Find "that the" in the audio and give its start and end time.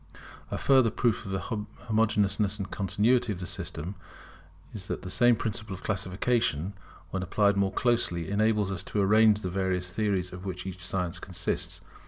4.87-5.11